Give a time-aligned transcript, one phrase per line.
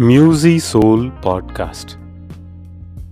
[0.00, 1.98] Musy Soul Podcast.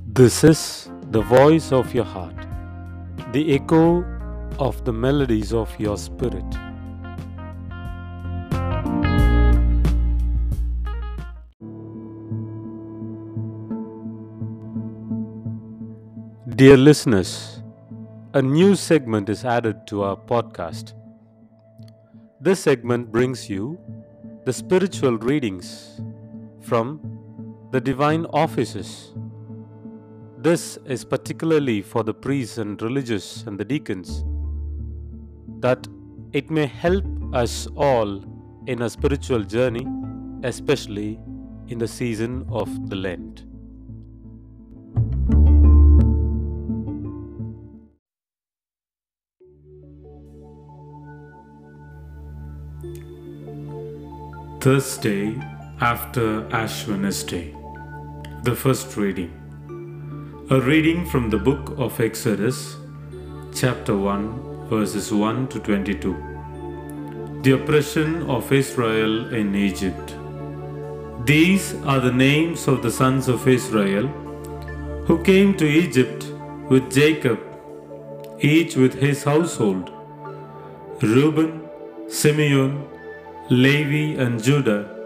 [0.07, 2.47] This is the voice of your heart,
[3.33, 4.03] the echo
[4.59, 6.51] of the melodies of your spirit.
[16.57, 17.63] Dear listeners,
[18.33, 20.95] a new segment is added to our podcast.
[22.41, 23.79] This segment brings you
[24.47, 26.01] the spiritual readings
[26.69, 27.01] from
[27.73, 29.15] the divine offices.
[30.37, 34.25] This is particularly for the priests and religious and the deacons,
[35.61, 35.89] that
[36.33, 38.23] it may help us all
[38.67, 39.87] in a spiritual journey,
[40.45, 41.19] especially
[41.69, 43.45] in the season of the Lent.
[54.61, 55.35] Thursday
[55.81, 57.55] after Ash Wednesday.
[58.43, 59.31] The first reading.
[60.51, 62.77] A reading from the book of Exodus,
[63.55, 67.41] chapter 1, verses 1 to 22.
[67.43, 70.17] The oppression of Israel in Egypt.
[71.25, 74.09] These are the names of the sons of Israel
[75.07, 76.25] who came to Egypt
[76.69, 77.39] with Jacob,
[78.41, 79.93] each with his household
[81.01, 81.69] Reuben,
[82.09, 82.85] Simeon,
[83.49, 84.98] Levi, and Judah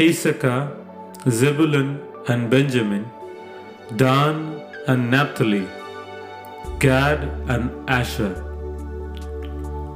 [0.00, 0.76] Issachar,
[1.28, 3.10] Zebulun and Benjamin,
[3.96, 5.66] Dan and Naphtali,
[6.78, 8.44] Gad and Asher.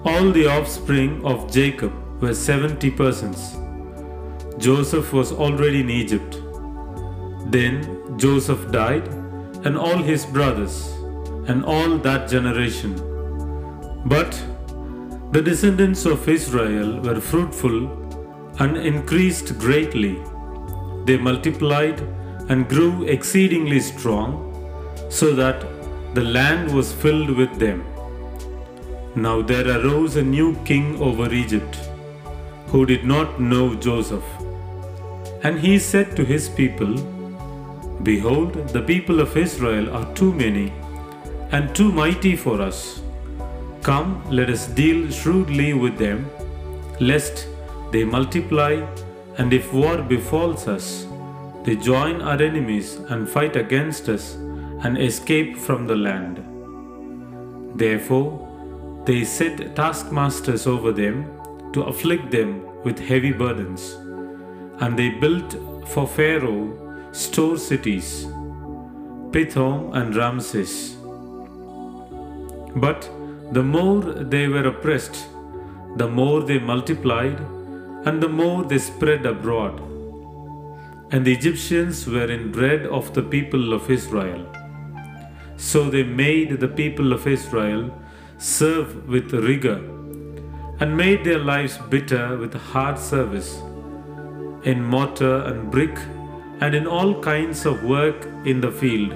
[0.05, 3.56] All the offspring of Jacob were seventy persons.
[4.59, 6.42] Joseph was already in Egypt.
[7.47, 9.06] Then Joseph died,
[9.64, 10.92] and all his brothers,
[11.47, 12.97] and all that generation.
[14.05, 14.44] But
[15.31, 18.02] the descendants of Israel were fruitful
[18.58, 20.20] and increased greatly.
[21.05, 22.00] They multiplied
[22.48, 24.49] and grew exceedingly strong,
[25.09, 25.65] so that
[26.15, 27.84] the land was filled with them.
[29.15, 31.77] Now there arose a new king over Egypt,
[32.69, 34.25] who did not know Joseph.
[35.43, 36.94] And he said to his people,
[38.03, 40.72] Behold, the people of Israel are too many
[41.50, 43.03] and too mighty for us.
[43.82, 46.31] Come, let us deal shrewdly with them,
[47.00, 47.48] lest
[47.92, 48.84] they multiply,
[49.38, 51.06] and if war befalls us,
[51.64, 54.34] they join our enemies and fight against us
[54.84, 56.38] and escape from the land.
[57.78, 58.48] Therefore,
[59.04, 61.25] they set taskmasters over them
[61.72, 62.50] to afflict them
[62.82, 63.92] with heavy burdens.
[64.80, 65.56] And they built
[65.88, 68.26] for Pharaoh store cities,
[69.30, 70.97] Pithom and Ramses.
[72.74, 73.09] But
[73.53, 75.26] the more they were oppressed,
[75.97, 77.38] the more they multiplied
[78.05, 79.81] and the more they spread abroad.
[81.13, 84.47] And the Egyptians were in dread of the people of Israel.
[85.57, 87.93] So they made the people of Israel
[88.39, 89.79] serve with rigor
[90.81, 93.63] and made their lives bitter with hard service
[94.65, 95.97] in mortar and brick
[96.61, 99.13] and in all kinds of work in the field.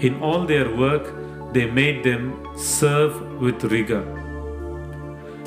[0.00, 1.12] In all their work,
[1.52, 2.24] they made them
[2.56, 4.23] serve with rigor.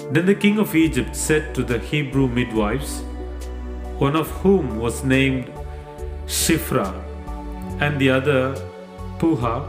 [0.09, 3.01] Then the king of Egypt said to the Hebrew midwives,
[3.99, 5.51] one of whom was named
[6.27, 6.93] Shiphrah
[7.81, 8.55] and the other
[9.19, 9.67] Puah,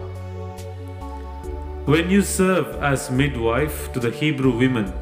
[1.87, 4.93] When you serve as midwife to the Hebrew women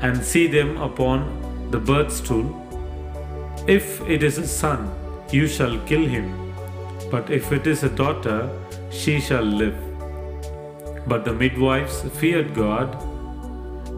[0.00, 2.48] and see them upon the birth stool,
[3.66, 4.90] if it is a son,
[5.30, 6.54] you shall kill him,
[7.10, 8.48] but if it is a daughter,
[8.90, 9.76] she shall live.
[11.06, 12.96] But the midwives feared God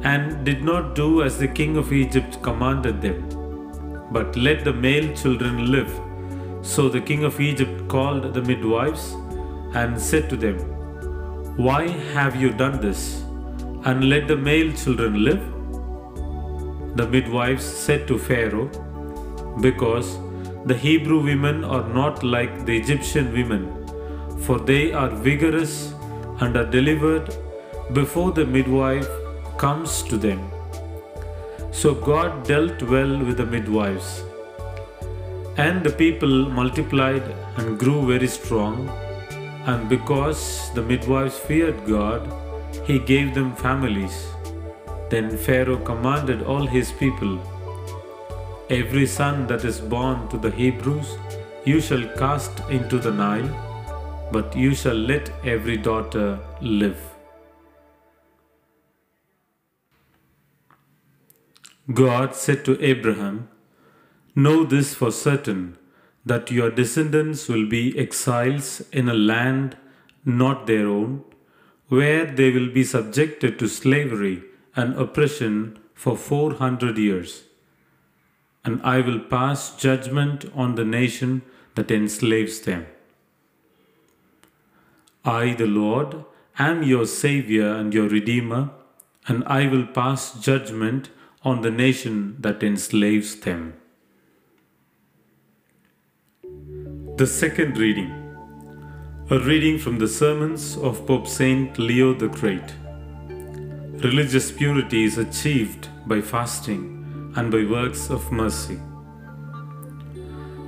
[0.04, 5.14] and did not do as the king of Egypt commanded them, but let the male
[5.16, 5.92] children live.
[6.62, 9.12] So the king of Egypt called the midwives
[9.74, 10.58] and said to them,
[11.56, 13.22] Why have you done this?
[13.84, 15.42] And let the male children live?
[16.96, 18.68] The midwives said to Pharaoh,
[19.60, 20.18] Because
[20.66, 23.62] the Hebrew women are not like the Egyptian women,
[24.40, 25.94] for they are vigorous
[26.40, 27.34] and are delivered
[27.92, 29.08] before the midwife
[29.64, 30.40] comes to them.
[31.70, 34.10] So God dealt well with the midwives.
[35.56, 37.22] And the people multiplied
[37.56, 38.88] and grew very strong.
[39.66, 40.42] And because
[40.74, 42.28] the midwives feared God,
[42.84, 44.26] he gave them families.
[45.10, 47.34] Then Pharaoh commanded all his people
[48.72, 51.18] Every son that is born to the Hebrews
[51.66, 53.50] you shall cast into the Nile,
[54.32, 57.11] but you shall let every daughter live.
[61.92, 63.48] God said to Abraham,
[64.34, 65.76] Know this for certain,
[66.24, 69.76] that your descendants will be exiles in a land
[70.24, 71.24] not their own,
[71.88, 74.42] where they will be subjected to slavery
[74.76, 77.42] and oppression for 400 years.
[78.64, 81.42] And I will pass judgment on the nation
[81.74, 82.86] that enslaves them.
[85.24, 86.24] I, the Lord,
[86.58, 88.70] am your Savior and your Redeemer,
[89.26, 91.10] and I will pass judgment
[91.44, 93.74] on the nation that enslaves them.
[97.16, 98.10] The second reading.
[99.28, 102.74] A reading from the sermons of Pope Saint Leo the Great.
[104.04, 108.78] Religious purity is achieved by fasting and by works of mercy.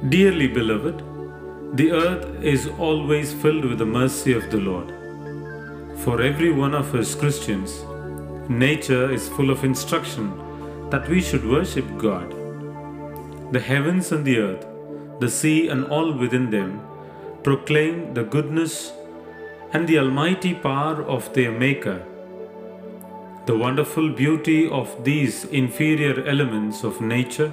[0.08, 1.04] Dearly beloved,
[1.76, 4.88] the earth is always filled with the mercy of the Lord.
[6.00, 7.84] For every one of us Christians,
[8.48, 10.43] nature is full of instruction
[10.94, 12.32] that we should worship God.
[13.52, 14.64] The heavens and the earth,
[15.18, 16.82] the sea and all within them,
[17.42, 18.92] proclaim the goodness
[19.72, 21.96] and the almighty power of their Maker.
[23.46, 27.52] The wonderful beauty of these inferior elements of nature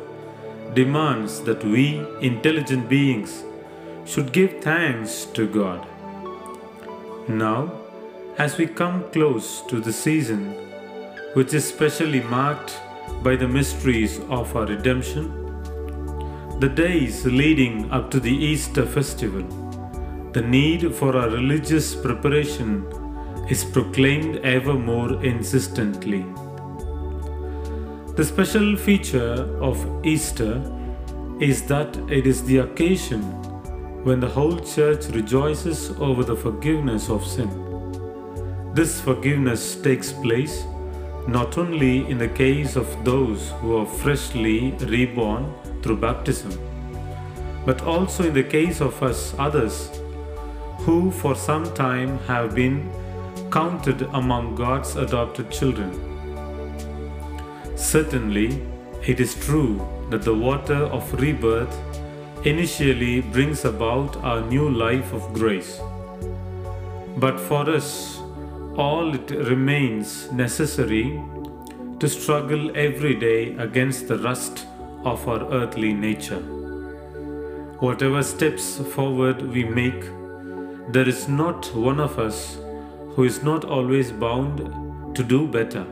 [0.75, 1.85] demands that we,
[2.21, 3.43] intelligent beings,
[4.05, 5.87] should give thanks to God.
[7.27, 7.73] Now,
[8.37, 10.53] as we come close to the season,
[11.33, 12.79] which is specially marked
[13.23, 15.29] by the mysteries of our redemption,
[16.59, 19.43] the days leading up to the Easter festival,
[20.33, 22.85] the need for our religious preparation
[23.49, 26.25] is proclaimed ever more insistently.
[28.15, 30.61] The special feature of Easter
[31.39, 33.21] is that it is the occasion
[34.03, 37.49] when the whole church rejoices over the forgiveness of sin.
[38.73, 40.63] This forgiveness takes place
[41.27, 46.51] not only in the case of those who are freshly reborn through baptism,
[47.65, 49.89] but also in the case of us others
[50.79, 52.89] who for some time have been
[53.51, 55.91] counted among God's adopted children.
[57.75, 58.61] Certainly,
[59.05, 61.77] it is true that the water of rebirth
[62.45, 65.79] initially brings about our new life of grace.
[67.17, 68.20] But for us,
[68.77, 71.21] all it remains necessary
[71.99, 74.65] to struggle every day against the rust
[75.03, 76.41] of our earthly nature.
[77.79, 80.03] Whatever steps forward we make,
[80.91, 82.57] there is not one of us
[83.15, 85.85] who is not always bound to do better.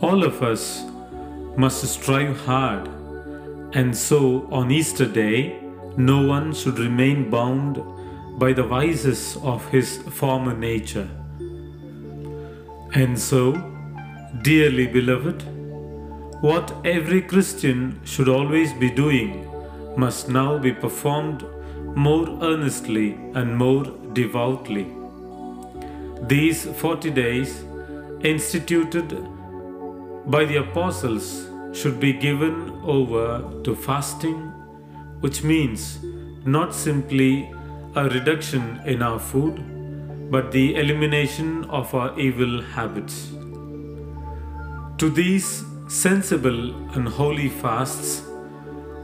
[0.00, 0.84] All of us
[1.56, 2.88] must strive hard
[3.74, 5.58] and so, on Easter Day,
[5.96, 7.82] no one should remain bound
[8.38, 11.08] by the vices of his former nature.
[12.94, 13.52] And so,
[14.42, 15.42] dearly beloved,
[16.42, 19.48] what every Christian should always be doing
[19.96, 21.46] must now be performed
[21.96, 24.86] more earnestly and more devoutly.
[26.28, 27.64] These 40 days,
[28.20, 29.08] instituted
[30.26, 34.36] by the apostles, should be given over to fasting,
[35.20, 35.98] which means
[36.44, 37.50] not simply
[37.94, 39.64] a reduction in our food,
[40.32, 43.16] but the elimination of our evil habits.
[44.96, 48.22] To these sensible and holy fasts,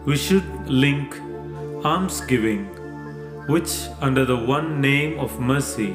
[0.06, 1.20] we should link
[1.85, 2.64] almsgiving,
[3.47, 5.92] which, under the one name of mercy,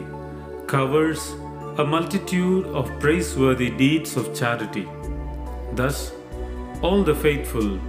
[0.68, 1.32] covers
[1.80, 4.88] a multitude of praiseworthy deeds of charity.
[5.74, 6.12] Thus,
[6.84, 7.80] all the faithful,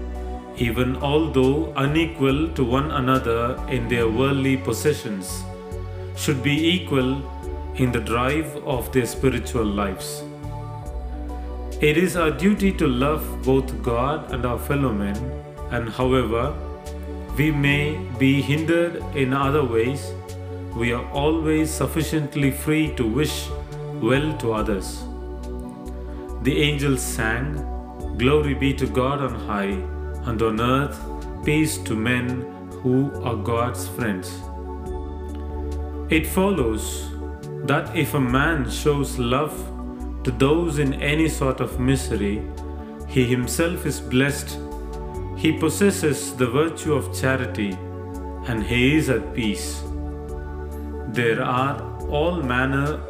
[0.57, 5.45] even although unequal to one another in their worldly possessions,
[6.17, 7.23] should be equal
[7.77, 10.23] in the drive of their spiritual lives.
[11.81, 15.17] It is our duty to love both God and our fellow men,
[15.71, 16.55] and however
[17.37, 20.13] we may be hindered in other ways,
[20.77, 23.49] we are always sufficiently free to wish
[24.01, 25.05] well to others.
[26.43, 27.71] The angels sang,
[28.19, 29.77] Glory be to God on high,
[30.31, 30.99] and on earth
[31.45, 32.43] peace to men
[32.83, 34.41] who are God's friends.
[36.11, 37.11] It follows
[37.67, 39.55] that if a man shows love
[40.25, 42.43] to those in any sort of misery,
[43.09, 44.59] he himself is blessed,
[45.37, 47.77] he possesses the virtue of charity,
[48.47, 49.83] and he is at peace.
[51.09, 53.01] There are all manner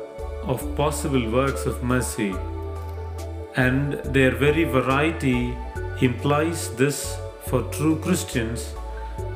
[0.44, 2.34] of possible works of mercy
[3.56, 5.56] and their very variety
[6.00, 8.74] implies this for true Christians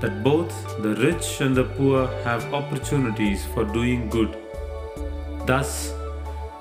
[0.00, 0.52] that both
[0.82, 4.36] the rich and the poor have opportunities for doing good.
[5.46, 5.92] Thus,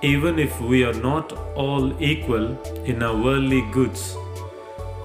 [0.02, 4.16] even if we are not all equal in our worldly goods,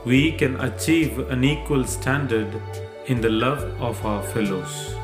[0.04, 2.60] we can achieve an equal standard
[3.06, 4.94] in the love of our fellows.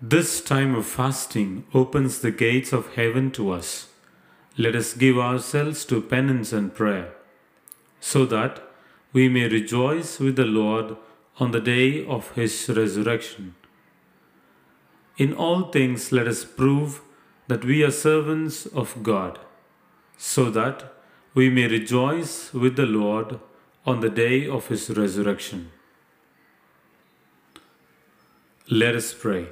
[0.00, 3.88] This time of fasting opens the gates of heaven to us.
[4.56, 7.12] Let us give ourselves to penance and prayer,
[8.00, 8.62] so that
[9.12, 10.96] we may rejoice with the Lord
[11.38, 13.54] on the day of his resurrection.
[15.16, 17.00] In all things, let us prove
[17.48, 19.38] that we are servants of God,
[20.16, 20.92] so that
[21.34, 23.40] we may rejoice with the Lord
[23.86, 25.70] on the day of his resurrection.
[28.70, 29.48] Let us pray.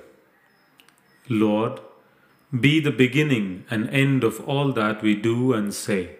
[1.28, 1.80] Lord,
[2.60, 6.16] be the beginning and end of all that we do and say.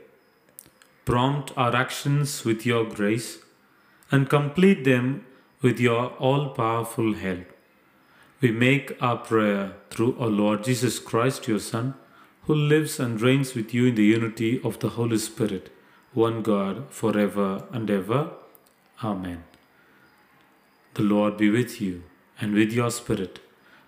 [1.06, 3.38] Prompt our actions with your grace
[4.10, 5.24] and complete them
[5.62, 7.46] with your all powerful help.
[8.40, 11.94] We make our prayer through our Lord Jesus Christ, your Son,
[12.42, 15.72] who lives and reigns with you in the unity of the Holy Spirit,
[16.12, 18.32] one God, forever and ever.
[19.04, 19.44] Amen.
[20.94, 22.02] The Lord be with you
[22.40, 23.38] and with your spirit.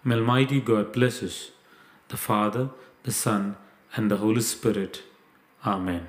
[0.05, 1.51] May Almighty God bless us,
[2.09, 2.71] the Father,
[3.03, 3.57] the Son,
[3.97, 5.03] and the Holy Spirit.
[5.67, 6.07] Amen.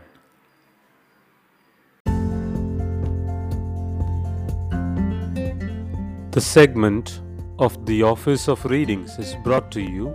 [6.31, 7.21] The segment
[7.57, 10.13] of the Office of Readings is brought to you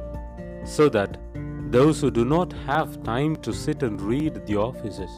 [0.64, 1.18] so that
[1.72, 5.10] those who do not have time to sit and read the offices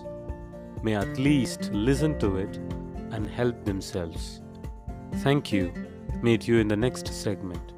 [0.83, 2.57] may at least listen to it
[3.13, 4.41] and help themselves.
[5.17, 5.71] Thank you.
[6.23, 7.75] Meet you in the next segment.